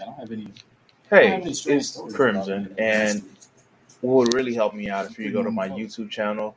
[0.00, 0.48] I don't have any.
[1.10, 3.22] Hey, it's Crimson, and
[4.00, 6.56] what would really help me out if you go to my YouTube channel,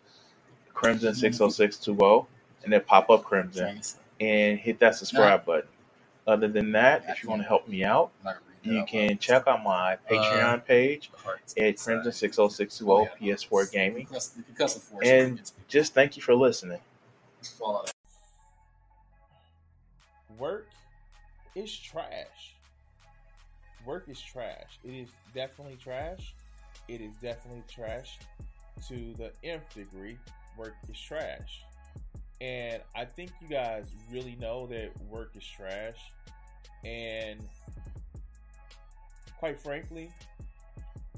[0.74, 2.28] Crimson six oh six two oh,
[2.64, 3.82] and then pop up Crimson
[4.20, 5.70] and hit that subscribe button.
[6.28, 8.12] Other than that, if you want to help me out,
[8.64, 11.12] you can check out my Patreon page
[11.58, 14.08] at Crimson six oh six two oh PS4 Gaming,
[15.04, 16.80] and just thank you for listening.
[20.38, 20.68] Work
[21.56, 22.56] is trash.
[23.86, 24.80] Work is trash.
[24.84, 26.34] It is definitely trash.
[26.88, 28.20] It is definitely trash
[28.88, 30.18] to the nth degree.
[30.58, 31.64] Work is trash.
[32.42, 35.98] And I think you guys really know that work is trash.
[36.86, 37.40] And
[39.38, 40.12] quite frankly,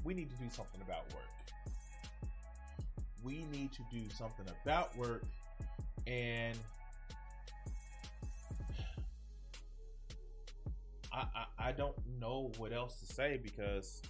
[0.04, 1.22] we need to do something about work.
[3.24, 5.24] We need to do something about work.
[6.06, 6.58] And
[11.12, 14.00] I, I, don't know what else to say because,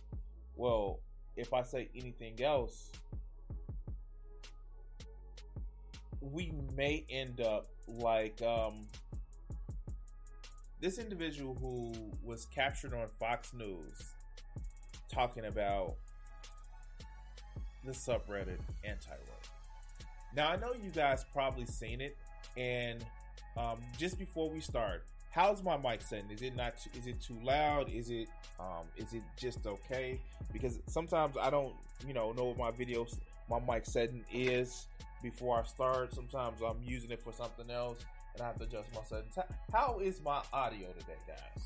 [0.55, 1.01] well,
[1.37, 2.93] if I say anything else,
[6.21, 8.87] we may end up like um,
[10.81, 11.93] this individual who
[12.25, 14.15] was captured on Fox News
[15.13, 15.95] talking about
[17.85, 19.43] the subreddit anti-work.
[20.35, 22.17] Now I know you guys probably seen it,
[22.57, 23.05] and
[23.57, 26.31] um, just before we start, how's my mic setting?
[26.31, 26.75] Is it not?
[26.97, 27.89] Is it too loud?
[27.91, 28.29] Is it?
[28.61, 30.21] Um, is it just okay?
[30.53, 31.75] Because sometimes I don't,
[32.07, 33.19] you know, know what my videos,
[33.51, 34.87] my mic setting is
[35.23, 36.15] before I start.
[36.15, 37.99] Sometimes I'm using it for something else,
[38.35, 39.37] and I have to adjust my settings.
[39.73, 41.65] How is my audio today, guys?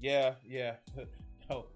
[0.00, 0.76] Yeah, yeah.
[1.50, 1.66] no,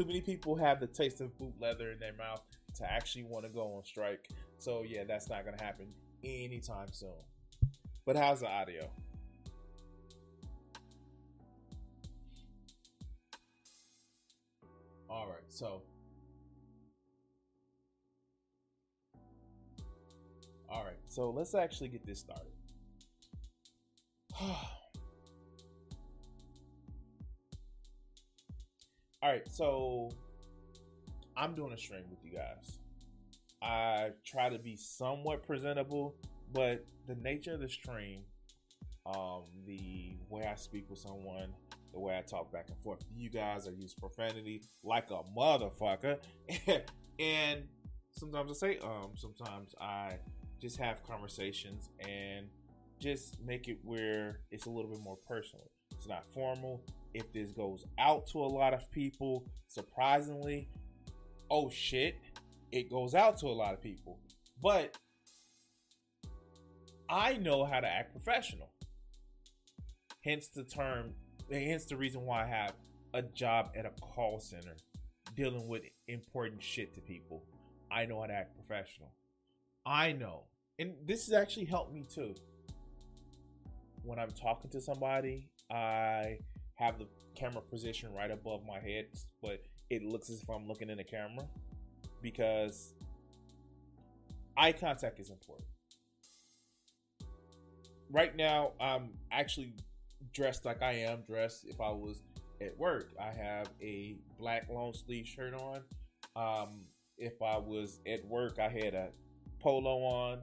[0.00, 2.40] too many people have the taste of boot leather in their mouth
[2.74, 4.28] to actually want to go on strike.
[4.56, 5.88] So yeah, that's not gonna happen
[6.24, 7.10] anytime soon.
[8.06, 8.88] But how's the audio?
[15.10, 15.82] All right, so
[20.70, 22.46] all right, so let's actually get this started.
[29.22, 30.08] All right, so
[31.36, 32.78] I'm doing a stream with you guys.
[33.60, 36.14] I try to be somewhat presentable,
[36.54, 38.22] but the nature of the stream,
[39.04, 41.52] um, the way I speak with someone,
[41.92, 45.20] the way I talk back and forth to you guys, I use profanity like a
[45.36, 46.16] motherfucker,
[47.18, 47.64] and
[48.12, 50.14] sometimes I say um, sometimes I
[50.62, 52.46] just have conversations and
[52.98, 55.70] just make it where it's a little bit more personal.
[56.00, 56.80] It's not formal.
[57.12, 60.66] If this goes out to a lot of people, surprisingly,
[61.50, 62.16] oh shit,
[62.72, 64.18] it goes out to a lot of people.
[64.62, 64.96] But
[67.06, 68.70] I know how to act professional.
[70.24, 71.12] Hence the term,
[71.52, 72.72] hence the reason why I have
[73.12, 74.76] a job at a call center
[75.36, 77.44] dealing with important shit to people.
[77.92, 79.12] I know how to act professional.
[79.84, 80.44] I know.
[80.78, 82.34] And this has actually helped me too.
[84.02, 86.38] When I'm talking to somebody I
[86.74, 89.06] have the camera position right above my head,
[89.42, 91.46] but it looks as if I'm looking in the camera
[92.22, 92.94] because
[94.56, 95.68] eye contact is important.
[98.10, 99.74] Right now, I'm actually
[100.34, 102.22] dressed like I am dressed if I was
[102.60, 103.10] at work.
[103.20, 105.82] I have a black long sleeve shirt on.
[106.36, 106.80] Um,
[107.16, 109.10] if I was at work, I had a
[109.60, 110.40] polo on,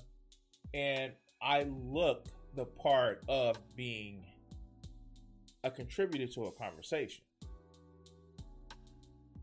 [0.73, 4.25] and I look the part of being
[5.67, 7.23] a contributor to a conversation.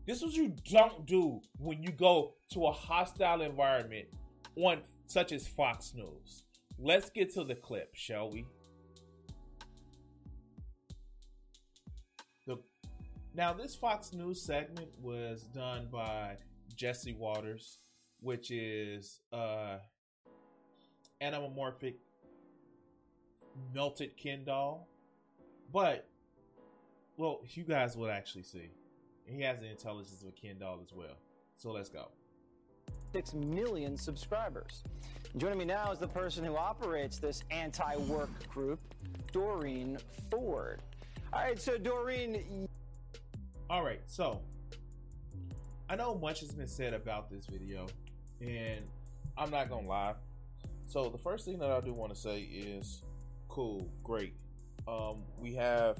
[0.05, 4.07] This is what you don't do when you go to a hostile environment
[4.55, 6.43] on such as Fox News.
[6.77, 8.45] Let's get to the clip, shall we?
[12.45, 12.57] The
[13.33, 16.37] now this Fox News segment was done by
[16.75, 17.79] Jesse Watters,
[18.19, 19.77] which is uh
[21.21, 21.95] anamorphic
[23.73, 24.87] melted Ken doll.
[25.73, 26.07] But
[27.17, 28.69] well, you guys will actually see.
[29.25, 31.17] He has the intelligence of a Ken doll as well.
[31.55, 32.09] So let's go.
[33.13, 34.83] 6 million subscribers.
[35.37, 38.79] Joining me now is the person who operates this anti work group,
[39.31, 39.97] Doreen
[40.29, 40.81] Ford.
[41.33, 42.67] All right, so Doreen.
[43.69, 44.41] All right, so
[45.89, 47.87] I know much has been said about this video,
[48.41, 48.85] and
[49.37, 50.13] I'm not gonna lie.
[50.85, 53.01] So the first thing that I do want to say is,
[53.49, 54.33] cool, great.
[54.87, 55.97] Um, we have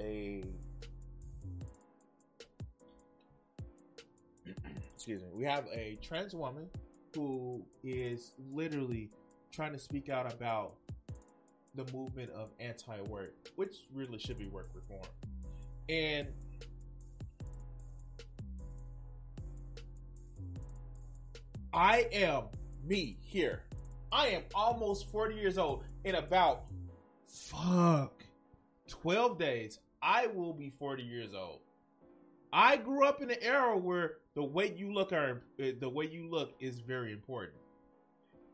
[0.00, 0.44] a
[4.94, 6.68] excuse me, we have a trans woman
[7.14, 9.10] who is literally
[9.50, 10.74] trying to speak out about
[11.74, 15.06] the movement of anti-work, which really should be work reform.
[15.88, 16.28] And
[21.72, 22.44] I am
[22.84, 23.62] me here.
[24.10, 25.84] I am almost 40 years old.
[26.04, 26.64] In about
[27.26, 28.24] fuck
[28.92, 31.60] 12 days, I will be 40 years old.
[32.52, 36.06] I grew up in an era where the way you look are uh, the way
[36.06, 37.56] you look is very important.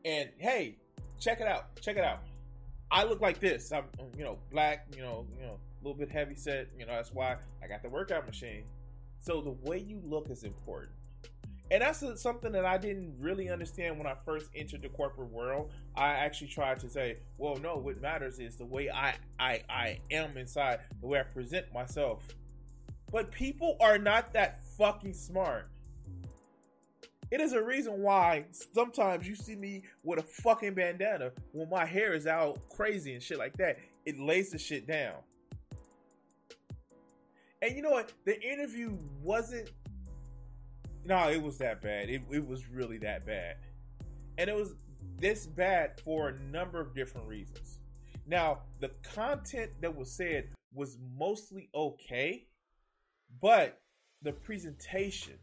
[0.05, 0.77] And hey,
[1.19, 1.75] check it out.
[1.81, 2.19] Check it out.
[2.89, 3.73] I look like this.
[3.73, 3.83] I'm
[4.17, 4.87] you know black.
[4.95, 6.69] You know you know a little bit heavy set.
[6.77, 8.63] You know that's why I got the workout machine.
[9.19, 10.93] So the way you look is important.
[11.71, 15.71] And that's something that I didn't really understand when I first entered the corporate world.
[15.95, 19.99] I actually tried to say, well, no, what matters is the way I I, I
[20.09, 22.27] am inside, the way I present myself.
[23.11, 25.69] But people are not that fucking smart.
[27.31, 31.85] It is a reason why sometimes you see me with a fucking bandana when my
[31.85, 33.77] hair is out crazy and shit like that.
[34.05, 35.17] It lays the shit down.
[37.61, 38.13] And you know what?
[38.25, 39.69] The interview wasn't.
[41.09, 42.09] No, it was that bad.
[42.09, 43.57] It, it was really that bad.
[44.37, 44.75] And it was
[45.17, 47.79] this bad for a number of different reasons.
[48.25, 52.45] Now, the content that was said was mostly okay,
[53.41, 53.81] but
[54.21, 55.33] the presentation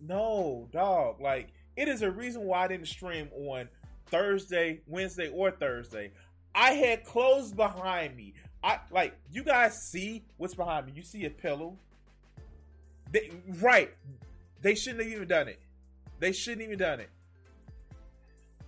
[0.00, 1.20] no, dog.
[1.20, 3.68] Like it is a reason why I didn't stream on
[4.06, 6.12] Thursday, Wednesday, or Thursday.
[6.54, 8.34] I had clothes behind me.
[8.62, 10.92] I like you guys see what's behind me.
[10.94, 11.76] You see a pillow.
[13.12, 13.90] They, right.
[14.62, 15.60] They shouldn't have even done it.
[16.18, 17.10] They shouldn't even done it.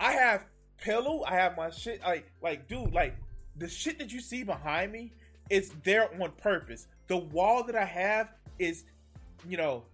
[0.01, 0.45] I have
[0.79, 1.25] pillow.
[1.27, 2.01] I have my shit.
[2.03, 3.17] Like, like, dude, like
[3.57, 5.13] the shit that you see behind me
[5.51, 6.87] is there on purpose.
[7.09, 8.85] The wall that I have is,
[9.49, 9.85] you know,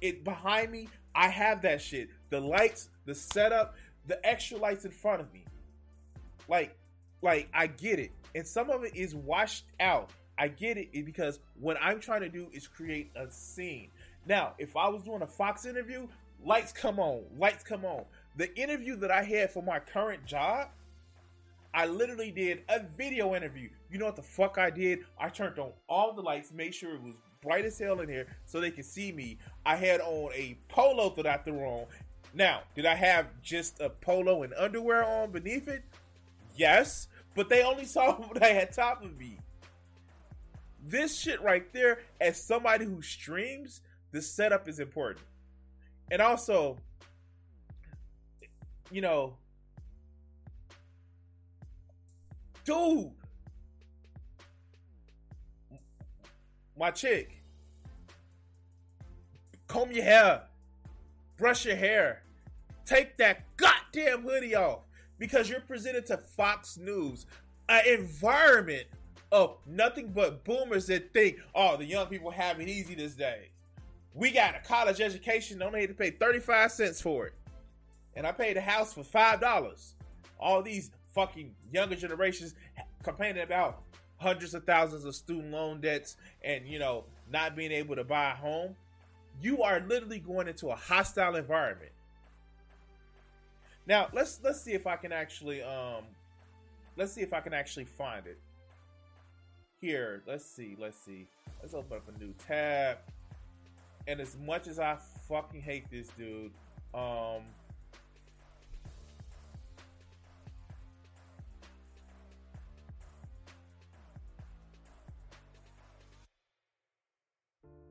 [0.00, 2.08] it behind me, I have that shit.
[2.30, 3.76] The lights, the setup,
[4.06, 5.44] the extra lights in front of me.
[6.48, 6.76] Like,
[7.22, 8.10] like I get it.
[8.34, 10.10] And some of it is washed out.
[10.36, 13.90] I get it because what I'm trying to do is create a scene.
[14.26, 16.08] Now, if I was doing a Fox interview,
[16.44, 18.04] lights come on, lights come on.
[18.36, 20.68] The interview that I had for my current job,
[21.72, 23.68] I literally did a video interview.
[23.90, 25.00] You know what the fuck I did?
[25.18, 28.26] I turned on all the lights, made sure it was bright as hell in here
[28.46, 29.38] so they could see me.
[29.66, 31.86] I had on a polo that I threw on.
[32.32, 35.84] Now, did I have just a polo and underwear on beneath it?
[36.56, 39.38] Yes, but they only saw what I had top of me.
[40.86, 43.80] This shit right there, as somebody who streams,
[44.14, 45.26] the setup is important.
[46.12, 46.78] And also,
[48.92, 49.36] you know,
[52.64, 53.10] dude,
[56.78, 57.42] my chick.
[59.66, 60.42] Comb your hair,
[61.36, 62.22] brush your hair,
[62.86, 64.82] take that goddamn hoodie off
[65.18, 67.26] because you're presented to Fox News,
[67.68, 68.86] an environment
[69.32, 73.48] of nothing but boomers that think, oh, the young people have it easy this days.
[74.14, 77.34] We got a college education, don't need to pay 35 cents for it.
[78.14, 79.92] And I paid a house for $5.
[80.38, 82.54] All these fucking younger generations
[83.02, 83.82] complaining about
[84.16, 88.30] hundreds of thousands of student loan debts and you know not being able to buy
[88.30, 88.74] a home.
[89.40, 91.92] You are literally going into a hostile environment.
[93.86, 96.04] Now let's let's see if i can actually um
[96.96, 98.38] let's see if i can actually find it.
[99.80, 101.26] Here let's see let's see.
[101.60, 102.98] Let's open up a new tab
[104.06, 104.96] and as much as i
[105.28, 106.52] fucking hate this dude
[106.94, 107.42] um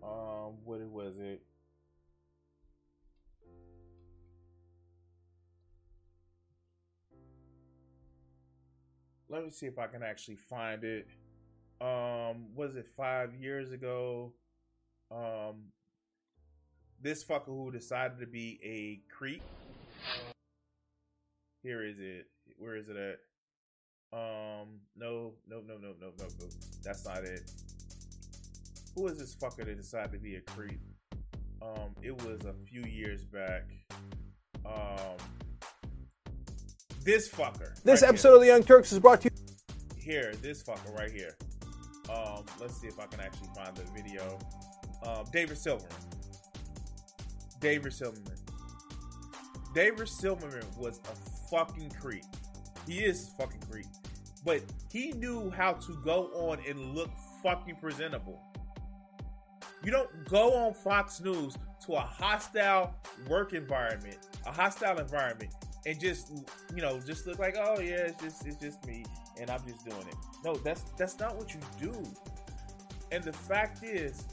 [0.03, 1.41] um what was it
[9.29, 11.07] let me see if i can actually find it.
[11.81, 14.31] Um was it five years ago?
[15.11, 15.71] Um
[17.03, 19.43] this fucker who decided to be a creep
[21.61, 22.25] here is it
[22.57, 23.19] where is it at
[24.17, 26.47] um no no no no no no no
[26.83, 27.51] that's not it
[28.95, 30.79] who is this fucker that decided to be a creep?
[31.61, 33.63] Um, it was a few years back.
[34.65, 35.17] Um,
[37.03, 37.81] this fucker.
[37.83, 39.45] This right episode of the Young Turks is brought to you.
[39.97, 40.21] here.
[40.21, 41.35] Here, this fucker right here.
[42.09, 44.37] Um, let's see if I can actually find the video.
[45.05, 46.12] Um, David Silverman.
[47.63, 48.37] David Silverman.
[49.73, 52.25] David Silverman was a fucking creep.
[52.85, 53.85] He is fucking creep.
[54.43, 57.09] But he knew how to go on and look
[57.41, 58.37] fucking presentable.
[59.81, 61.55] You don't go on Fox News
[61.85, 62.93] to a hostile
[63.29, 65.53] work environment, a hostile environment,
[65.85, 66.31] and just
[66.75, 69.05] you know just look like oh yeah it's just it's just me
[69.39, 70.15] and I'm just doing it.
[70.43, 71.93] No, that's that's not what you do.
[73.13, 74.25] And the fact is,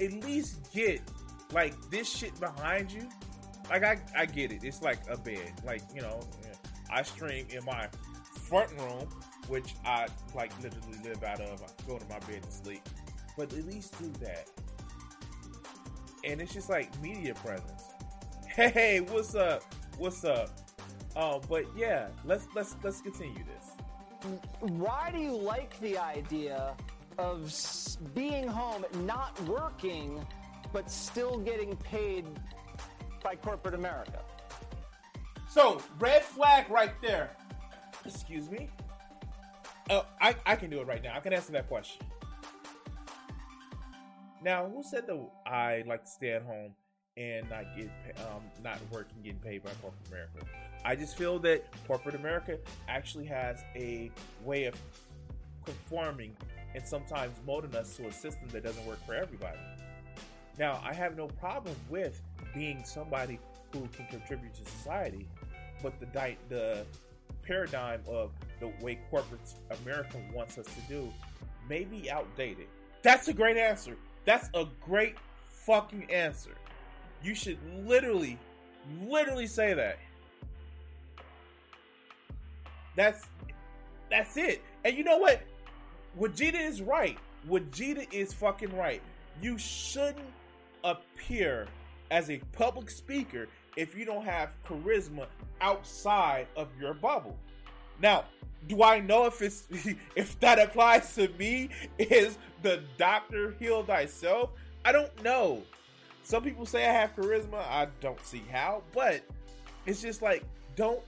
[0.00, 1.02] at least get
[1.52, 3.08] like this shit behind you.
[3.68, 4.64] Like I I get it.
[4.64, 5.52] It's like a bed.
[5.64, 6.20] Like you know
[6.90, 7.88] I stream in my
[8.48, 9.08] front room,
[9.48, 11.62] which I like literally live out of.
[11.62, 12.88] I go to my bed to sleep,
[13.36, 14.48] but at least do that.
[16.24, 17.84] And it's just like media presence.
[18.48, 19.62] Hey, what's up?
[19.96, 20.50] What's up?
[21.16, 23.70] Um, but yeah, let's let's let's continue this.
[24.60, 26.74] Why do you like the idea
[27.18, 27.52] of
[28.14, 30.24] being home, not working,
[30.72, 32.26] but still getting paid
[33.22, 34.22] by corporate America?
[35.48, 37.30] So red flag right there.
[38.04, 38.68] Excuse me.
[39.90, 41.16] Oh, I I can do it right now.
[41.16, 42.06] I can answer that question.
[44.42, 46.72] Now, who said that I like to stay at home
[47.16, 50.46] and not get um not work and getting paid by corporate America?
[50.84, 52.58] I just feel that corporate America
[52.88, 54.10] actually has a
[54.44, 54.74] way of
[55.64, 56.36] conforming
[56.74, 59.58] and sometimes molding us to a system that doesn't work for everybody.
[60.60, 62.20] Now, I have no problem with
[62.54, 63.40] being somebody
[63.72, 65.26] who can contribute to society,
[65.82, 66.84] but the di- the
[67.42, 71.10] paradigm of the way corporate America wants us to do
[71.66, 72.66] may be outdated.
[73.00, 73.96] That's a great answer.
[74.26, 75.16] That's a great
[75.48, 76.50] fucking answer.
[77.22, 78.38] You should literally,
[79.02, 79.98] literally say that.
[82.96, 83.24] That's
[84.10, 84.62] that's it.
[84.84, 85.40] And you know what?
[86.18, 87.16] Wajita is right.
[87.48, 89.00] Wajita is fucking right.
[89.40, 90.26] You shouldn't
[90.84, 91.66] appear
[92.10, 95.26] as a public speaker if you don't have charisma
[95.60, 97.36] outside of your bubble.
[98.00, 98.24] Now,
[98.68, 99.66] do I know if it's
[100.16, 101.70] if that applies to me?
[101.98, 104.50] Is the doctor heal thyself?
[104.84, 105.62] I don't know.
[106.22, 107.60] Some people say I have charisma.
[107.68, 109.22] I don't see how, but
[109.86, 110.44] it's just like
[110.76, 111.00] don't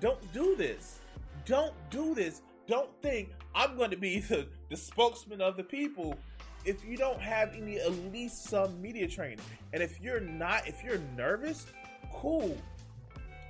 [0.00, 1.00] don't do this.
[1.44, 2.42] Don't do this.
[2.66, 6.16] Don't think I'm going to be the, the spokesman of the people
[6.64, 9.38] if you don't have any at least some media training.
[9.72, 11.66] And if you're not, if you're nervous,
[12.12, 12.56] cool.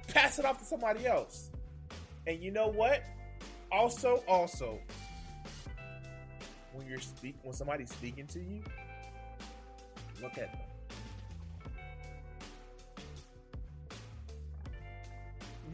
[0.09, 1.51] Pass it off to somebody else.
[2.27, 3.03] And you know what?
[3.71, 4.79] Also, also,
[6.73, 8.63] when you're speak when somebody's speaking to you,
[10.23, 10.61] look at them.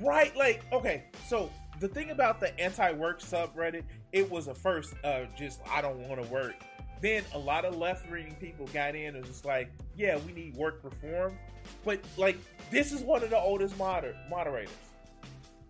[0.00, 3.82] Right, like, okay, so the thing about the anti-work subreddit,
[4.12, 6.54] it was a first uh just I don't want to work.
[7.00, 10.54] Then a lot of left-leaning people got in and was just like, yeah, we need
[10.54, 11.38] work reform.
[11.84, 12.38] But like
[12.70, 14.70] this is one of the oldest moder- moderators.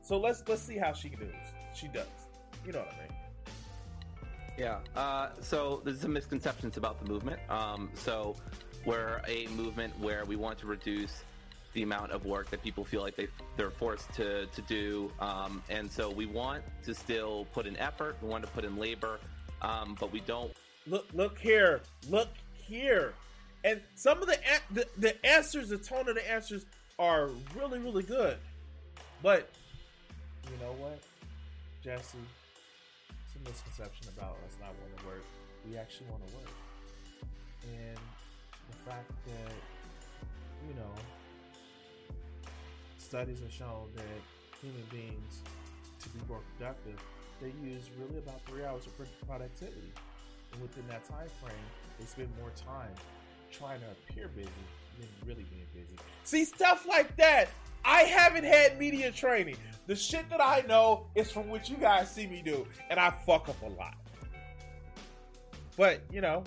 [0.02, 1.28] So let's let's see how she does.
[1.75, 2.06] She does.
[2.66, 3.16] You know what I mean?
[4.58, 4.78] Yeah.
[4.94, 7.40] Uh, so there's some misconceptions about the movement.
[7.49, 8.37] Um, so
[8.84, 11.22] we're a movement where we want to reduce
[11.72, 15.62] the amount of work that people feel like they they're forced to to do, um,
[15.70, 18.16] and so we want to still put in effort.
[18.20, 19.20] We want to put in labor,
[19.62, 20.52] um, but we don't.
[20.87, 21.82] Look look here.
[22.08, 23.14] Look here.
[23.64, 24.38] And some of the,
[24.72, 26.64] the the answers, the tone of the answers
[26.99, 28.37] are really really good.
[29.22, 29.50] But
[30.50, 30.99] you know what,
[31.84, 32.18] Jesse?
[33.08, 35.25] It's a misconception about us not wanting to work.
[35.68, 36.49] We actually want to work.
[37.62, 37.99] And
[38.70, 39.54] the fact that,
[40.66, 40.92] you know,
[42.99, 44.20] studies have shown that
[44.62, 45.42] human beings,
[46.00, 46.99] to be more productive,
[47.40, 48.92] they use really about three hours of
[49.26, 49.92] productivity.
[50.61, 51.54] Within that time frame,
[51.99, 52.90] they spend more time
[53.50, 54.50] trying to appear busy
[54.99, 55.97] than really being busy.
[56.25, 57.49] See, stuff like that.
[57.85, 59.57] I haven't had media training.
[59.87, 63.11] The shit that I know is from what you guys see me do, and I
[63.11, 63.95] fuck up a lot.
[65.76, 66.45] But you know,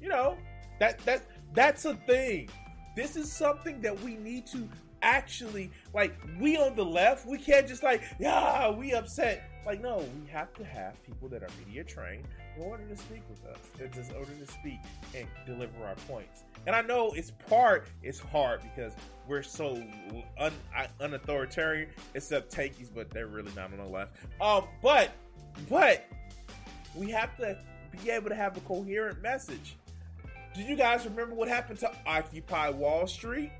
[0.00, 0.36] you know
[0.80, 1.22] that that
[1.54, 2.50] that's a thing.
[2.96, 4.68] This is something that we need to
[5.02, 6.18] actually like.
[6.40, 9.48] We on the left, we can't just like yeah, we upset.
[9.64, 13.22] Like no, we have to have people that are media trained in order to speak
[13.28, 14.80] with us, it's in order to speak
[15.14, 16.42] and deliver our points.
[16.66, 18.92] And I know it's part, it's hard because
[19.26, 19.82] we're so
[20.38, 20.52] un,
[21.00, 24.16] unauthoritarian, except tankies, but they're really not on the left.
[24.40, 25.10] Um, but,
[25.68, 26.06] but
[26.94, 27.56] we have to
[27.90, 29.76] be able to have a coherent message.
[30.54, 33.50] Do you guys remember what happened to Occupy Wall Street?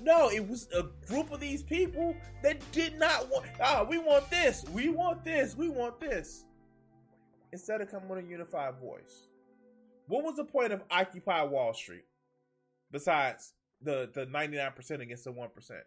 [0.00, 3.46] No, it was a group of these people that did not want.
[3.60, 4.64] Ah, we want this.
[4.72, 5.56] We want this.
[5.56, 6.44] We want this.
[7.54, 9.28] Instead of coming with a unified voice,
[10.08, 12.04] what was the point of Occupy Wall Street
[12.90, 15.84] besides the the ninety nine percent against the one percent?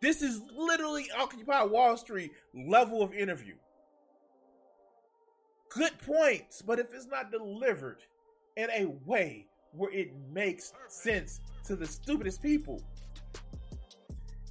[0.00, 3.54] This is literally Occupy Wall Street level of interview.
[5.68, 8.04] Good points, but if it's not delivered
[8.56, 12.80] in a way where it makes sense to the stupidest people,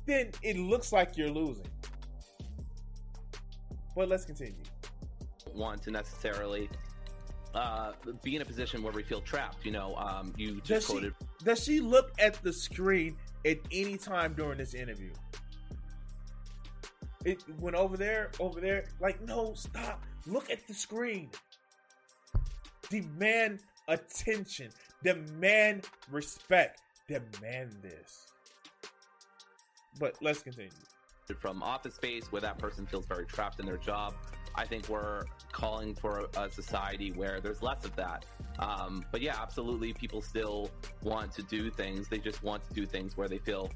[0.06, 1.68] then it looks like you're losing.
[3.96, 4.62] But let's continue.
[5.56, 6.70] Want to necessarily
[7.54, 9.66] uh, be in a position where we feel trapped.
[9.66, 11.14] You know, um, you just Does quoted.
[11.20, 15.14] she, does she look at the screen at any time during this interview?
[17.24, 18.86] It went over there, over there.
[19.00, 20.04] Like, no, stop.
[20.28, 21.30] Look at the screen.
[22.90, 24.70] Demand attention.
[25.04, 26.82] Demand respect.
[27.08, 28.28] Demand this.
[30.00, 30.70] But let's continue.
[31.40, 34.14] from office space where that person feels very trapped in their job.
[34.58, 38.26] I think we're calling for a, society where there's less of that.
[38.60, 40.72] Um, but yeah, absolutely, people still
[41.04, 42.08] want to do things.
[42.08, 43.70] They just want to do things where they feel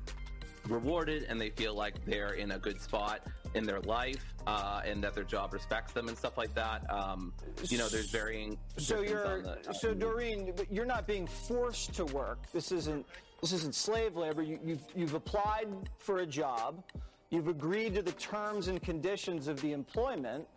[0.67, 3.21] rewarded and they feel like they're in a good spot
[3.55, 6.89] in their life uh, and that their job respects them and stuff like that.
[6.91, 7.33] Um,
[7.63, 8.57] you know, there's varying.
[8.77, 12.51] So you're the- so Doreen, you're not being forced to work.
[12.51, 13.05] This isn't
[13.41, 14.41] this isn't slave labor.
[14.43, 15.67] You, you've you've applied
[15.98, 16.83] for a job.
[17.31, 20.48] You've agreed to the terms and conditions of the employment,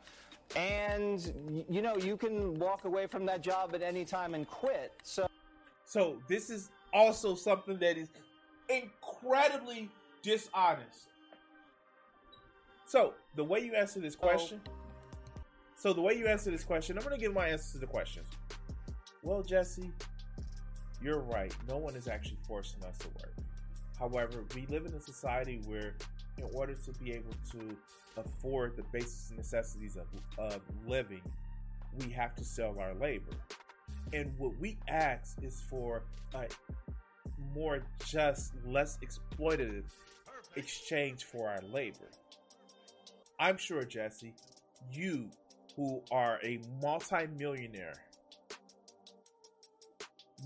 [0.56, 4.92] and you know you can walk away from that job at any time and quit.
[5.02, 5.26] So
[5.84, 8.08] So this is also something that is
[8.70, 9.90] incredibly
[10.22, 11.08] dishonest.
[12.86, 14.26] So the way you answer this oh.
[14.26, 14.60] question,
[15.76, 17.86] so the way you answer this question, I'm going to give my answer to the
[17.86, 18.22] question.
[19.22, 19.90] Well, Jesse,
[21.02, 21.54] you're right.
[21.68, 23.34] No one is actually forcing us to work.
[23.98, 25.94] However, we live in a society where,
[26.38, 27.76] in order to be able to
[28.16, 30.06] afford the basic necessities of,
[30.38, 31.22] of living,
[31.98, 33.32] we have to sell our labor.
[34.12, 36.46] And what we ask is for a
[37.54, 39.84] more just, less exploitative
[40.56, 42.10] exchange for our labor.
[43.38, 44.34] I'm sure, Jesse,
[44.92, 45.30] you
[45.76, 47.94] who are a multimillionaire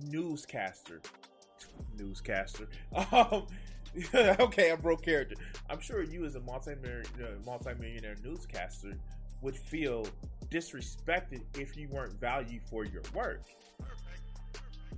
[0.05, 1.01] newscaster,
[1.99, 2.69] newscaster,
[3.13, 3.47] um,
[4.15, 5.37] okay, I broke character.
[5.71, 8.93] I'm sure you, as a multi-millionaire, uh, multi-millionaire newscaster,
[9.43, 10.07] would feel
[10.51, 13.43] disrespected if you weren't valued for your work.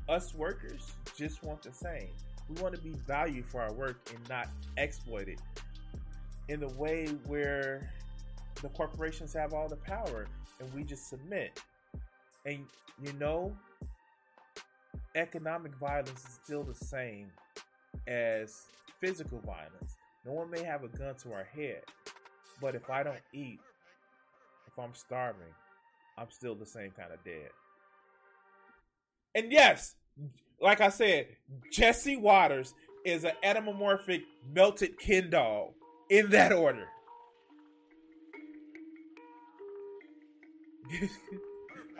[0.08, 2.08] Us workers just want the same.
[2.48, 5.38] We want to be valued for our work and not exploited
[6.48, 7.92] in the way where
[8.62, 10.26] the corporations have all the power
[10.60, 11.60] and we just submit.
[12.46, 12.64] And
[13.02, 13.54] you know,
[15.14, 17.30] economic violence is still the same
[18.06, 18.66] as
[19.00, 19.96] physical violence.
[20.24, 21.82] No one may have a gun to our head,
[22.60, 23.60] but if I don't eat,
[24.66, 25.54] if I'm starving,
[26.16, 27.50] I'm still the same kind of dead.
[29.34, 29.94] And yes,
[30.60, 31.28] like I said,
[31.72, 35.74] Jesse Watters is an etymomorphic melted Ken doll
[36.10, 36.86] in that order.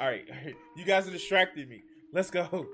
[0.01, 1.83] all, right, all right, you guys are distracting me.
[2.13, 2.67] Let's go.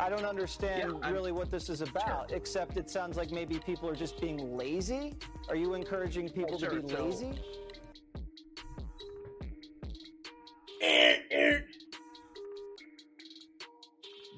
[0.00, 2.32] I don't understand Yeah, really what this is about.
[2.32, 5.14] Except it sounds like maybe people are just being lazy.
[5.48, 7.38] Are you encouraging people sure, to be so- lazy?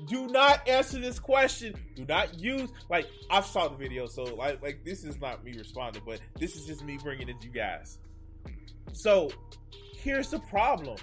[0.06, 1.74] Do not answer this question.
[1.94, 5.52] Do not use like I saw the video, so like like this is not me
[5.56, 7.98] responding, but this is just me bringing it to you guys.
[8.92, 9.30] So
[9.94, 10.96] here's the problem.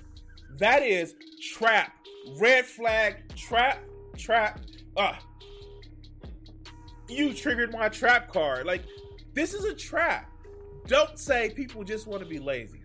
[0.57, 1.13] That is
[1.53, 1.93] trap,
[2.39, 3.79] red flag, trap,
[4.17, 4.59] trap.
[4.95, 5.19] Ah,
[7.07, 8.65] you triggered my trap card.
[8.65, 8.83] Like
[9.33, 10.29] this is a trap.
[10.87, 12.81] Don't say people just want to be lazy.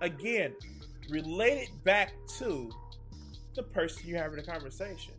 [0.00, 0.54] Again,
[1.10, 2.70] relate it back to
[3.54, 5.14] the person you're having a conversation.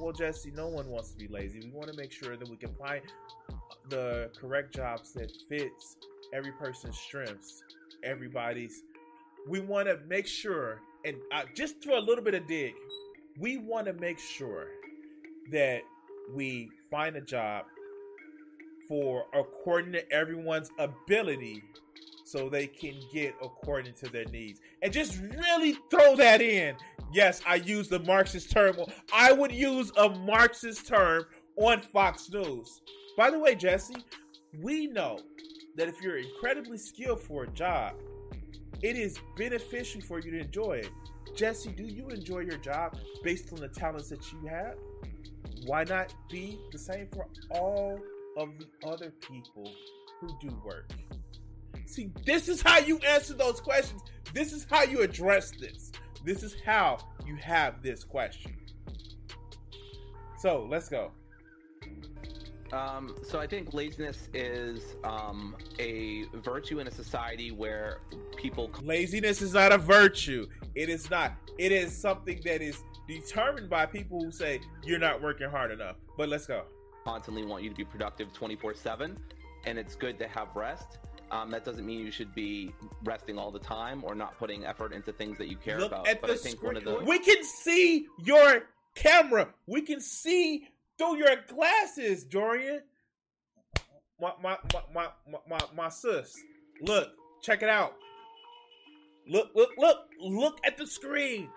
[0.00, 1.60] Well, Jesse, no one wants to be lazy.
[1.60, 3.02] We want to make sure that we can find
[3.88, 5.96] the correct jobs that fits
[6.32, 7.62] every person's strengths,
[8.02, 8.82] everybody's.
[9.48, 12.74] We want to make sure, and uh, just throw a little bit of dig.
[13.38, 14.68] We want to make sure
[15.50, 15.82] that
[16.32, 17.66] we find a job
[18.88, 21.62] for according to everyone's ability
[22.24, 24.60] so they can get according to their needs.
[24.82, 26.76] And just really throw that in.
[27.12, 28.76] Yes, I use the Marxist term.
[29.12, 31.24] I would use a Marxist term
[31.56, 32.80] on Fox News.
[33.16, 33.94] By the way, Jesse,
[34.62, 35.18] we know
[35.76, 37.94] that if you're incredibly skilled for a job,
[38.82, 40.90] it is beneficial for you to enjoy it.
[41.34, 44.76] Jesse, do you enjoy your job based on the talents that you have?
[45.66, 47.98] Why not be the same for all
[48.36, 49.70] of the other people
[50.20, 50.90] who do work?
[51.86, 54.02] See, this is how you answer those questions.
[54.32, 55.92] This is how you address this.
[56.24, 58.56] This is how you have this question.
[60.38, 61.10] So let's go.
[62.72, 68.00] Um, so I think laziness is um, a virtue in a society where
[68.36, 70.46] people Laziness is not a virtue.
[70.74, 71.32] It is not.
[71.58, 75.96] It is something that is determined by people who say you're not working hard enough.
[76.16, 76.64] But let's go.
[77.04, 79.16] constantly want you to be productive 24 7
[79.66, 80.98] and it's good to have rest
[81.30, 84.92] um, that doesn't mean you should be resting all the time or not putting effort
[84.92, 86.74] into things that you care Look about at but the i think screen.
[86.74, 88.62] one of the We can see your
[88.94, 89.48] camera.
[89.66, 92.82] We can see through your glasses, Dorian.
[94.20, 96.34] My my my my my, my, my sis.
[96.82, 97.08] Look,
[97.42, 97.94] check it out.
[99.26, 101.48] Look, look, look, look at the screen.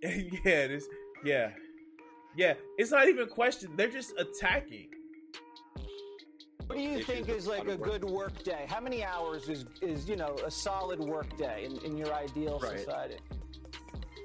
[0.02, 0.86] yeah, this
[1.24, 1.50] yeah.
[2.36, 3.70] Yeah, it's not even a question.
[3.76, 4.90] They're just attacking.
[6.66, 7.82] What do you Issues think with is like a work.
[7.82, 8.66] good work day?
[8.68, 12.60] How many hours is, is you know, a solid work day in, in your ideal
[12.62, 12.78] Right.
[12.78, 13.16] society?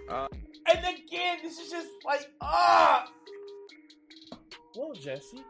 [0.10, 3.08] And again, this is just like ah.
[4.76, 5.44] Well, Jesse,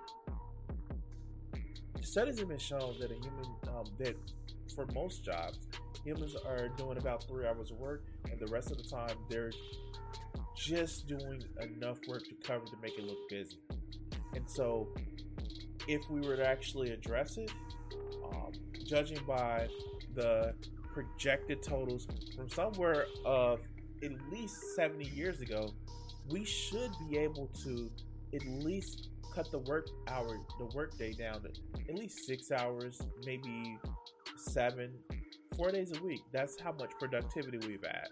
[2.02, 3.46] studies have been shown that a human
[3.84, 4.16] um, that
[4.76, 5.60] for most jobs,
[6.04, 9.52] humans are doing about three hours of work, and the rest of the time they're
[10.56, 13.58] just doing enough work to cover to make it look busy.
[14.36, 14.88] And so,
[15.88, 17.52] if we were to actually address it,
[18.32, 18.52] um,
[18.86, 19.68] judging by
[20.16, 20.54] the
[20.94, 23.60] projected totals from somewhere of
[24.04, 25.74] at least 70 years ago,
[26.30, 27.90] we should be able to
[28.34, 31.50] at least cut the work hour, the work day down to
[31.90, 33.78] at least six hours, maybe
[34.38, 34.92] seven,
[35.56, 36.22] four days a week.
[36.32, 38.08] That's how much productivity we've had.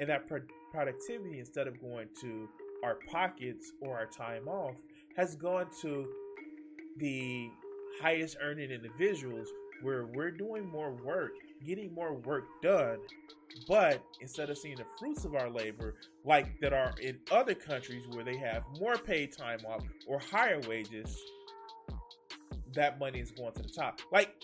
[0.00, 0.40] And that pro-
[0.72, 2.48] productivity, instead of going to
[2.84, 4.74] our pockets or our time off,
[5.16, 6.08] has gone to
[6.98, 7.48] the
[8.00, 9.48] highest earning individuals
[9.82, 11.32] where we're doing more work,
[11.64, 12.98] getting more work done,
[13.68, 15.94] but instead of seeing the fruits of our labor,
[16.24, 20.60] like that are in other countries where they have more paid time off or higher
[20.68, 21.16] wages,
[22.74, 24.00] that money is going to the top.
[24.10, 24.34] Like,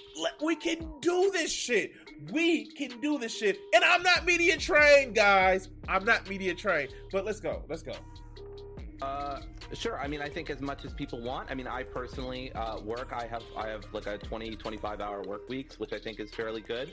[0.43, 1.93] we can do this shit.
[2.31, 3.59] We can do this shit.
[3.75, 5.71] And I'm not media trained, guys.
[5.89, 6.93] I'm not media trained.
[7.11, 7.63] But let's go.
[7.69, 7.93] Let's go.
[9.01, 9.41] Uh,
[9.75, 9.99] sure.
[10.01, 11.51] I mean, I think as much as people want.
[11.51, 13.13] I mean, I personally uh, work.
[13.13, 16.35] I have I have like a 20, 25 hour work weeks, which I think is
[16.35, 16.93] fairly good.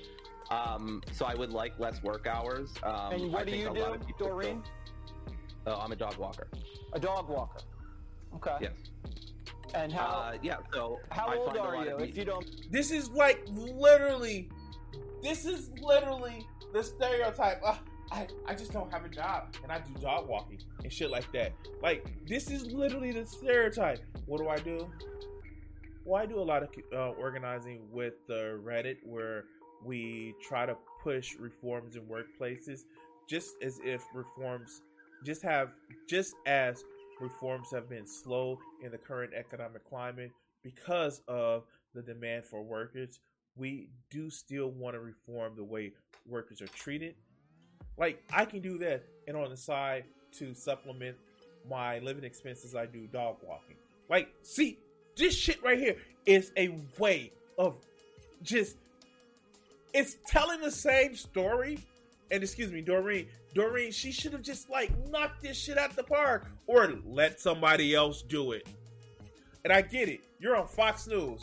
[0.52, 2.74] Um, so I would like less work hours.
[2.84, 4.62] Um, and what I do think you do, Doreen?
[4.64, 4.72] still-
[5.68, 6.48] Oh, I'm a dog walker.
[6.94, 7.62] A dog walker.
[8.36, 8.56] Okay.
[8.62, 8.74] Yes.
[9.74, 10.58] And how Uh, yeah.
[10.74, 11.98] So how I old are you?
[11.98, 14.50] If you don't This is like literally,
[15.24, 17.64] this is literally the stereotype.
[18.12, 21.32] I, I just don't have a job and I do dog walking and shit like
[21.34, 21.54] that.
[21.82, 24.00] Like, this is literally the stereotype.
[24.26, 24.90] What do I do?
[26.06, 29.46] Well, I do a lot of uh, organizing with the Reddit where
[29.84, 32.82] we try to push reforms in workplaces
[33.28, 34.82] just as if reforms
[35.26, 35.70] just have
[36.08, 36.84] just as
[37.20, 40.32] reforms have been slow in the current economic climate
[40.64, 41.64] because of
[41.94, 43.20] the demand for workers
[43.56, 45.92] we do still want to reform the way
[46.28, 47.16] workers are treated
[47.98, 51.16] like i can do that and on the side to supplement
[51.70, 53.76] my living expenses i do dog walking
[54.10, 54.78] like see
[55.16, 57.76] this shit right here is a way of
[58.44, 58.78] just
[59.94, 61.80] it's telling the same story
[62.32, 66.04] and excuse me, Doreen, Doreen, she should have just like knocked this shit out the
[66.04, 68.68] park or let somebody else do it.
[69.64, 70.22] And I get it.
[70.40, 71.42] You're on Fox News.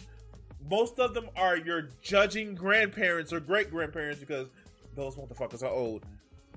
[0.70, 4.48] Most of them are your judging grandparents or great grandparents because
[4.94, 6.04] those motherfuckers are old.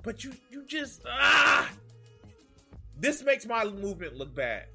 [0.05, 1.69] But you you just ah
[2.97, 4.67] this makes my movement look bad.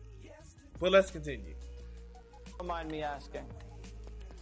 [0.78, 1.54] But let's continue.
[2.58, 3.44] Don't mind me asking?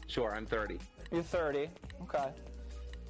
[0.06, 0.78] Sure, I'm 30.
[1.12, 1.68] You're 30.
[2.02, 2.30] Okay.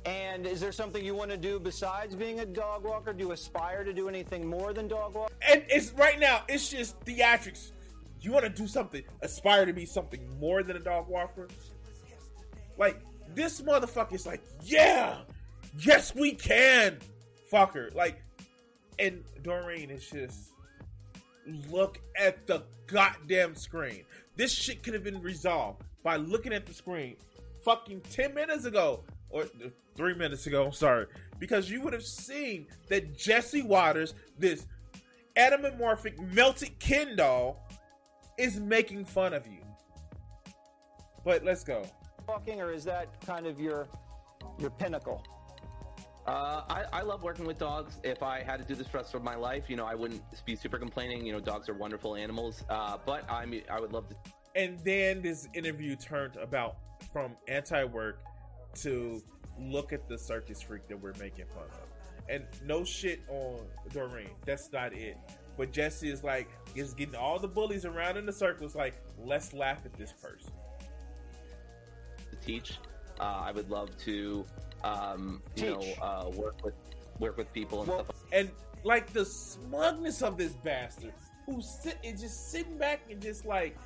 [0.05, 3.13] And is there something you want to do besides being a dog walker?
[3.13, 5.33] Do you aspire to do anything more than dog walk?
[5.47, 7.73] And it's right now, it's just theatrics.
[8.21, 11.49] You want to do something, aspire to be something more than a dog walker?
[12.79, 13.01] Like,
[13.35, 15.19] this motherfucker is like, yeah,
[15.79, 16.99] yes, we can,
[17.53, 17.95] fucker.
[17.95, 18.23] Like,
[18.99, 20.53] and Doreen is just,
[21.71, 24.05] look at the goddamn screen.
[24.37, 27.17] This shit could have been resolved by looking at the screen
[27.65, 30.67] fucking 10 minutes ago or uh, three minutes ago.
[30.67, 31.07] I'm sorry,
[31.39, 34.67] because you would have seen that Jesse Watters, this
[35.37, 37.69] anamorphic melted Ken doll,
[38.39, 39.61] is making fun of you.
[41.25, 41.85] But let's go.
[42.27, 43.89] Walking, or is that kind of your
[44.59, 45.27] your pinnacle?
[46.29, 47.97] Uh, I, I love working with dogs.
[48.05, 49.95] If I had to do this for the rest of my life, you know, I
[49.95, 51.25] wouldn't be super complaining.
[51.25, 52.65] You know, dogs are wonderful animals.
[52.69, 54.17] Uh, but I mean, I would love to.
[54.55, 56.77] And then this interview turned about
[57.13, 58.21] from anti-work
[58.83, 59.23] to
[59.59, 61.89] look at the circus freak that we're making fun of.
[62.29, 63.61] And no shit on
[63.93, 64.29] Doreen.
[64.45, 65.17] That's not it.
[65.57, 68.75] But Jesse is like, is getting all the bullies around in the circles.
[68.75, 70.53] Like, let's laugh at this person.
[72.31, 72.79] to teach.
[73.19, 74.45] Uh, I would love to,
[74.85, 75.99] um, you Teach.
[75.99, 76.75] know, uh, work with
[77.19, 78.17] work with people and Well, stuff.
[78.33, 78.51] And
[78.85, 81.13] like the smugness of this bastard
[81.47, 83.77] who's sit is just sitting back and just like,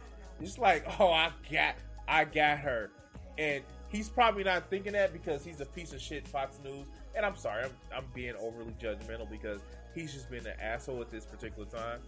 [0.40, 1.76] just like, oh, I got,
[2.08, 2.90] I got her,
[3.38, 6.86] and he's probably not thinking that because he's a piece of shit Fox News.
[7.14, 9.60] And I'm sorry, I'm, I'm being overly judgmental because
[9.94, 12.00] he's just been an asshole at this particular time.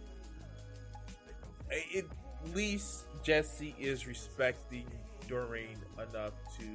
[1.95, 2.05] At
[2.55, 4.85] least Jesse is respecting
[5.27, 6.65] Doreen enough to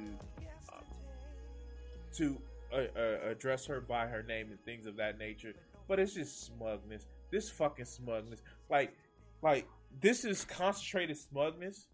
[2.17, 2.41] to
[2.73, 5.53] uh, uh, address her by her name and things of that nature.
[5.87, 7.05] But it's just smugness.
[7.31, 8.41] This fucking smugness.
[8.69, 8.93] Like,
[9.41, 9.67] like
[9.99, 11.87] this is concentrated smugness.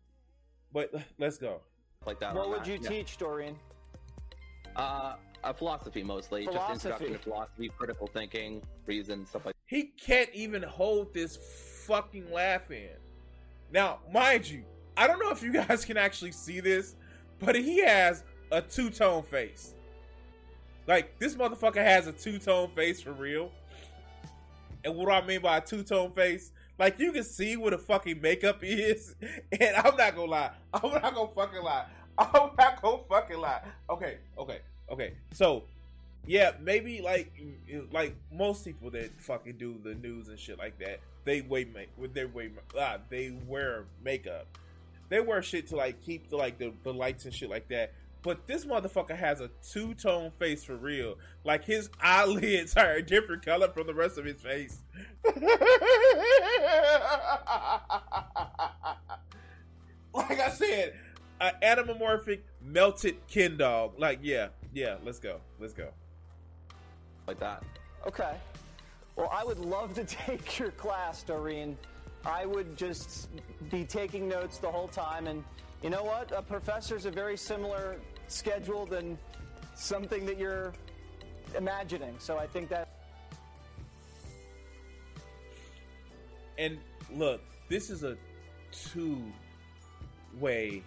[0.73, 1.61] But let's go.
[2.05, 2.35] like that.
[2.35, 2.67] What would that.
[2.67, 2.89] you Yeah.
[2.89, 3.55] teach, Dorian?
[4.75, 6.73] Uh, a philosophy mostly, just Philosophy.
[6.89, 9.55] introduction to philosophy, critical thinking, reason, stuff like.
[9.65, 11.37] He can't even hold this
[11.87, 12.89] fucking laugh in.
[13.71, 14.63] Now, mind you,
[14.95, 16.95] I don't know if you guys can actually see this,
[17.39, 19.73] but he has a two tone face.
[20.87, 23.51] Like, this motherfucker has a two tone face for real.
[24.83, 26.51] And what do I mean by a two tone face?
[26.79, 29.15] Like, you can see what the fucking makeup is.
[29.21, 30.51] And I'm not gonna lie.
[30.73, 31.85] I'm not gonna fucking lie.
[32.17, 33.61] I'm not gonna fucking lie.
[33.89, 35.13] Okay, okay, okay.
[35.33, 35.63] So,
[36.25, 37.31] yeah, maybe like
[37.91, 41.89] like most people that fucking do the news and shit like that, they wear make
[42.13, 44.47] they wear ah, they wear makeup.
[45.09, 47.93] They wear shit to like keep the like the, the lights and shit like that.
[48.27, 51.15] But this motherfucker has a two tone face for real.
[51.45, 54.79] Like his eyelids are a different color from the rest of his face.
[60.13, 60.93] like I said,
[61.39, 63.93] an anamorphic melted Ken dog.
[63.97, 64.97] Like yeah, yeah.
[65.05, 65.87] Let's go, let's go.
[67.27, 67.63] like that.
[68.05, 68.33] Okay.
[69.15, 71.77] Well, I would love to take your class, Doreen.
[72.25, 73.29] I would just
[73.71, 75.27] be taking notes the whole time.
[75.27, 75.45] And
[75.81, 76.33] you know what?
[76.35, 77.95] A professor's a very similar
[78.27, 79.17] schedule than
[79.75, 80.73] something that you're
[81.55, 82.15] imagining.
[82.19, 82.87] So I think that
[86.57, 86.79] And
[87.13, 88.17] look, this is a
[88.71, 89.21] two
[90.39, 90.83] way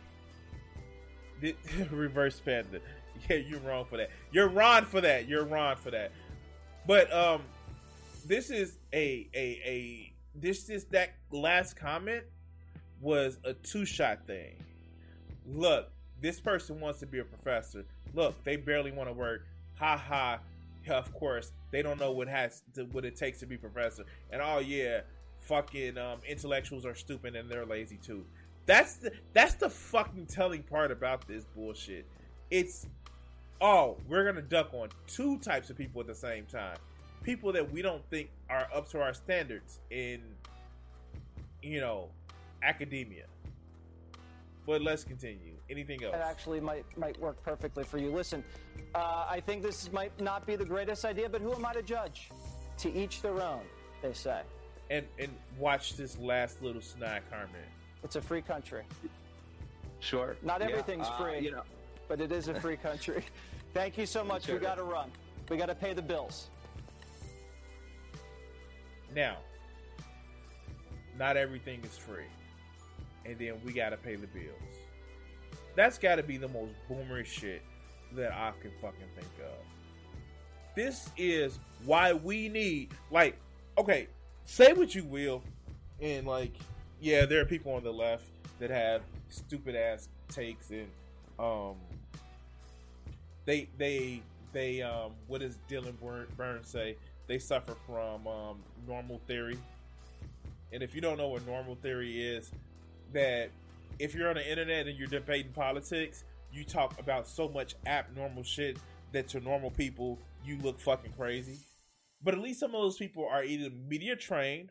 [1.91, 2.81] reverse panda.
[3.29, 4.11] Yeah, you're wrong for that.
[4.33, 5.29] You're wrong for that.
[5.29, 6.13] You're wrong for that.
[6.87, 7.43] But um
[8.27, 12.25] this is a a a this is that last comment
[13.01, 14.57] was a two shot thing.
[15.47, 17.85] Look, this person wants to be a professor.
[18.15, 19.47] Look, they barely want to work.
[19.79, 20.41] Ha ha.
[20.89, 24.05] Of course, they don't know what has to, what it takes to be professor.
[24.31, 25.03] And oh yeah,
[25.41, 28.25] fucking um, intellectuals are stupid and they're lazy too.
[28.67, 32.07] That's the that's the fucking telling part about this bullshit.
[32.51, 32.87] It's
[33.61, 36.77] oh, we're gonna duck on two types of people at the same time.
[37.23, 40.23] People that we don't think are up to our standards in
[41.63, 42.09] you know
[42.63, 43.25] academia.
[44.67, 45.50] But let's continue.
[45.71, 46.13] Anything else?
[46.13, 48.11] that actually might might work perfectly for you.
[48.11, 48.43] Listen,
[48.95, 51.83] uh, I think this might not be the greatest idea, but who am I to
[51.83, 52.31] judge?
[52.79, 53.63] To each their own,
[54.03, 54.41] they say.
[54.91, 57.71] and and watch this last little snide comment.
[58.03, 58.83] It's a free country,
[60.01, 60.37] Sure.
[60.43, 61.41] Not Yeah, everything's uh, free.
[61.41, 61.63] You know,
[62.09, 63.23] but it is a free country.
[63.75, 64.47] Thank you so much.
[64.47, 64.57] Sure.
[64.57, 65.11] We got to run.
[65.49, 66.49] We got to pay the bills.
[69.15, 69.37] Now,
[71.19, 72.31] not everything is free,
[73.27, 74.80] and then we gotta pay the bills.
[75.81, 77.63] That's gotta be the most boomer shit
[78.13, 79.65] that I can fucking think of.
[80.77, 83.39] This is why we need, like,
[83.79, 84.09] okay,
[84.45, 85.43] say what you will,
[85.99, 86.53] and like,
[87.01, 88.27] yeah, there are people on the left
[88.59, 90.87] that have stupid ass takes and
[91.39, 91.77] um,
[93.47, 94.21] they they
[94.53, 96.97] they um, what does Dylan Bur- Burns say?
[97.27, 99.57] They suffer from um, normal theory,
[100.75, 102.51] and if you don't know what normal theory is,
[103.15, 103.49] that
[104.01, 108.43] if you're on the internet and you're debating politics, you talk about so much abnormal
[108.43, 108.79] shit
[109.13, 111.59] that to normal people you look fucking crazy.
[112.23, 114.71] But at least some of those people are either media trained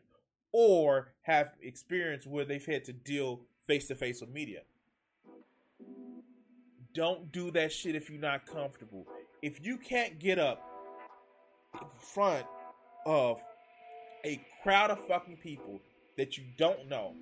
[0.52, 4.60] or have experience where they've had to deal face to face with media.
[6.92, 9.06] Don't do that shit if you're not comfortable.
[9.42, 10.60] If you can't get up
[11.80, 12.46] in front
[13.06, 13.40] of
[14.24, 15.80] a crowd of fucking people
[16.16, 17.14] that you don't know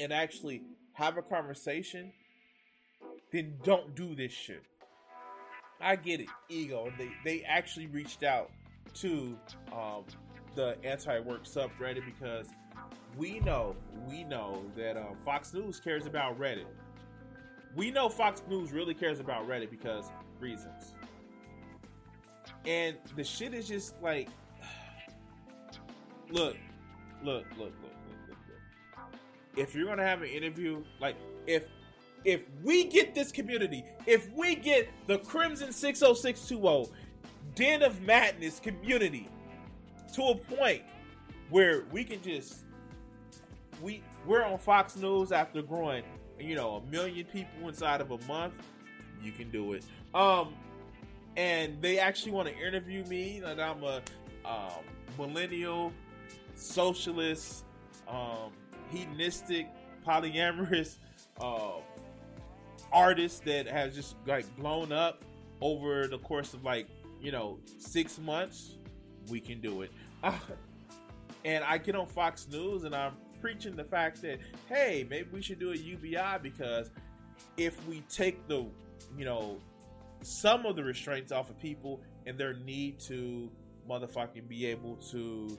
[0.00, 0.62] and actually
[0.96, 2.10] have a conversation,
[3.30, 4.64] then don't do this shit.
[5.80, 6.90] I get it, ego.
[6.98, 8.50] They they actually reached out
[8.94, 9.38] to
[9.72, 10.04] um,
[10.54, 12.48] the anti-work subreddit because
[13.16, 13.76] we know
[14.08, 16.64] we know that um, Fox News cares about Reddit.
[17.74, 20.94] We know Fox News really cares about Reddit because reasons.
[22.64, 24.28] And the shit is just like,
[26.30, 26.56] look,
[27.22, 27.92] look, look, look.
[29.56, 31.16] If you're gonna have an interview, like
[31.46, 31.64] if
[32.24, 36.92] if we get this community, if we get the Crimson 60620
[37.54, 39.28] Den of Madness community
[40.14, 40.82] to a point
[41.50, 42.64] where we can just
[43.80, 46.04] we we're on Fox News after growing,
[46.38, 48.54] you know, a million people inside of a month,
[49.22, 49.84] you can do it.
[50.14, 50.54] Um
[51.36, 54.00] and they actually want to interview me that I'm a
[54.44, 54.82] um,
[55.18, 55.92] millennial
[56.54, 57.64] socialist,
[58.08, 58.52] um,
[58.90, 59.68] hedonistic,
[60.06, 60.96] polyamorous
[61.40, 61.80] uh,
[62.92, 65.24] artist that has just like blown up
[65.60, 66.86] over the course of like
[67.20, 68.76] you know six months.
[69.28, 69.90] We can do it,
[71.44, 75.42] and I get on Fox News and I'm preaching the fact that hey, maybe we
[75.42, 76.90] should do a UBI because
[77.56, 78.66] if we take the
[79.16, 79.58] you know
[80.22, 83.50] some of the restraints off of people and their need to
[83.88, 85.56] motherfucking be able to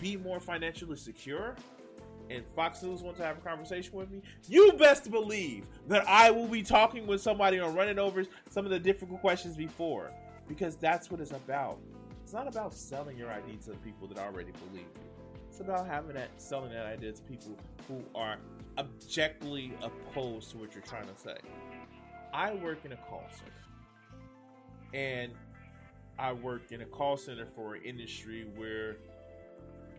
[0.00, 1.56] be more financially secure
[2.30, 6.30] and Fox News wants to have a conversation with me, you best believe that I
[6.30, 10.10] will be talking with somebody on running over some of the difficult questions before.
[10.46, 11.78] Because that's what it's about.
[12.22, 15.02] It's not about selling your idea to people that already believe you.
[15.48, 17.56] It's about having that selling that idea to people
[17.86, 18.36] who are
[18.78, 21.36] objectively opposed to what you're trying to say.
[22.32, 23.52] I work in a call center.
[24.94, 25.32] And
[26.18, 28.96] I work in a call center for an industry where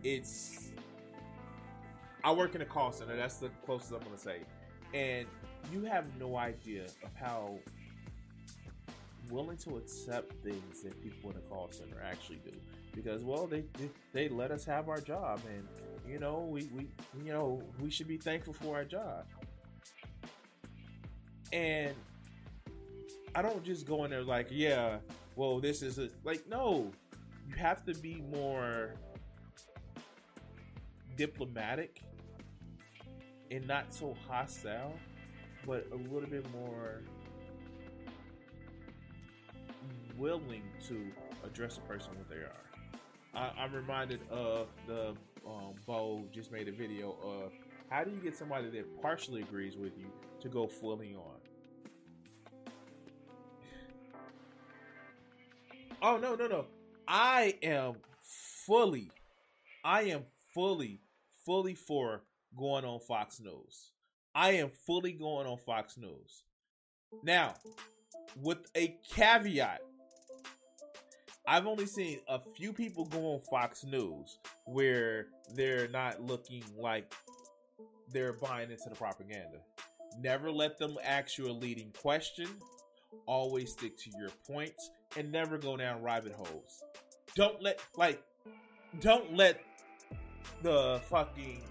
[0.04, 0.72] it's
[2.24, 3.16] I work in a call center.
[3.16, 4.40] That's the closest I'm to say.
[4.94, 5.26] And
[5.72, 7.58] you have no idea of how
[9.30, 12.52] willing to accept things that people in a call center actually do
[12.96, 15.68] because well they, they they let us have our job and
[16.12, 16.88] you know we we
[17.24, 19.26] you know we should be thankful for our job
[21.54, 21.94] and
[23.36, 24.98] i don't just go in there like yeah
[25.36, 26.92] well this is a, like no
[27.48, 28.94] you have to be more
[31.20, 32.02] diplomatic
[33.52, 34.94] and not so hostile
[35.68, 37.02] but a little bit more
[40.18, 41.12] willing to
[41.44, 42.70] address a person what they are
[43.36, 45.14] I, am reminded of the
[45.46, 47.52] um, Bo just made a video of
[47.90, 50.08] how do you get somebody that partially agrees with you
[50.40, 52.72] to go fully on.
[56.02, 56.66] Oh no no no!
[57.08, 59.12] I am fully,
[59.84, 61.02] I am fully,
[61.50, 62.22] fully for
[62.56, 63.94] going on Fox News.
[64.36, 66.44] I am fully going on Fox News.
[67.24, 67.56] Now,
[68.40, 69.82] with a caveat,
[71.48, 77.16] I've only seen a few people go on Fox News where they're not looking like
[78.14, 79.58] they're buying into the propaganda.
[80.20, 82.48] Never let them ask you a leading question.
[83.26, 86.84] Always stick to your points and never go down rabbit holes.
[87.36, 88.22] Don't let like
[89.00, 89.64] don't let
[90.62, 91.62] the fucking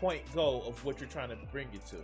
[0.00, 1.96] point goal of what you're trying to bring it to.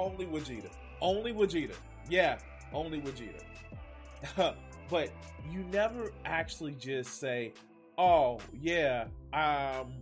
[0.00, 0.70] only Vegeta.
[1.00, 1.74] Only Vegeta.
[2.08, 2.38] Yeah,
[2.72, 3.42] only Vegeta.
[4.90, 5.10] but
[5.50, 7.52] you never actually just say,
[7.96, 9.94] "Oh, yeah, um,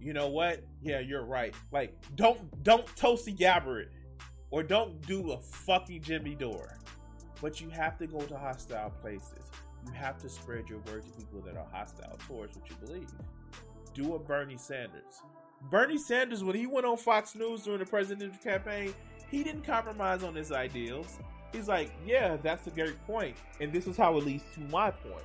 [0.00, 0.64] you know what?
[0.82, 3.92] Yeah, you're right." Like, don't don't Tulsi Gabbard it,
[4.54, 6.78] or don't do a fucking Jimmy Dore.
[7.42, 9.50] But you have to go to hostile places.
[9.84, 13.10] You have to spread your word to people that are hostile towards what you believe.
[13.94, 15.22] Do a Bernie Sanders.
[15.70, 18.94] Bernie Sanders, when he went on Fox News during the presidential campaign,
[19.28, 21.18] he didn't compromise on his ideals.
[21.52, 24.92] He's like, yeah, that's a great point, and this is how it leads to my
[24.92, 25.24] point.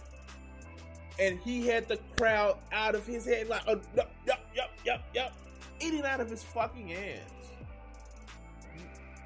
[1.20, 5.04] And he had the crowd out of his head, like, oh, yup, yup, yup, yup,
[5.14, 5.34] yup,
[5.80, 7.39] eating out of his fucking hands.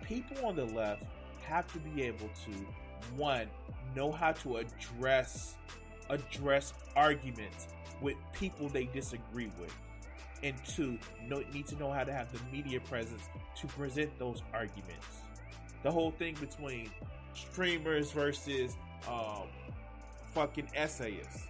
[0.03, 1.03] People on the left
[1.43, 2.51] have to be able to,
[3.15, 3.47] one,
[3.95, 5.55] know how to address
[6.09, 7.67] address arguments
[8.01, 9.73] with people they disagree with
[10.43, 13.23] and two, know, need to know how to have the media presence
[13.55, 15.07] to present those arguments.
[15.83, 16.91] The whole thing between
[17.33, 18.75] streamers versus
[19.07, 19.47] um,
[20.33, 21.47] fucking essayists.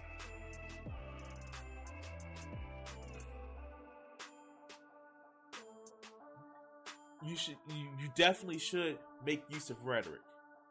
[7.24, 10.20] You should, you, you definitely should make use of rhetoric.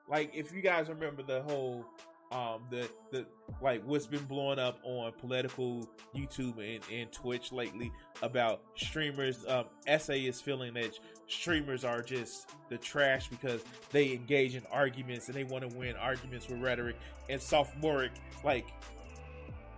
[0.09, 1.85] Like if you guys remember the whole
[2.33, 3.25] um, the the
[3.61, 7.91] like what's been blowing up on political YouTube and, and Twitch lately
[8.21, 9.45] about streamers.
[9.47, 9.65] Um,
[9.99, 10.97] SA is feeling that
[11.27, 15.95] streamers are just the trash because they engage in arguments and they want to win
[15.95, 16.97] arguments with rhetoric
[17.29, 18.11] and sophomoric
[18.43, 18.65] like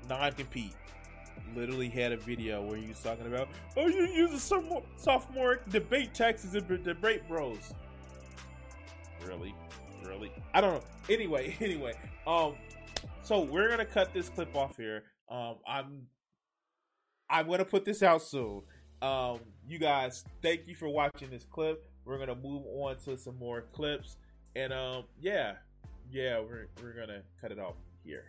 [0.07, 0.73] non-compete.
[1.55, 4.61] Literally had a video where he was talking about, oh, you use a
[4.97, 7.73] sophomoric debate taxes and debate bros.
[9.25, 9.55] Really,
[10.05, 10.83] really, I don't know.
[11.09, 11.93] Anyway, anyway,
[12.27, 12.55] um,
[13.23, 15.03] so we're gonna cut this clip off here.
[15.29, 16.07] Um, I'm
[17.29, 18.61] I'm gonna put this out soon.
[19.01, 21.85] Um, you guys, thank you for watching this clip.
[22.05, 24.17] We're gonna move on to some more clips,
[24.55, 25.55] and um, yeah,
[26.11, 28.25] yeah, we're we're gonna cut it off here.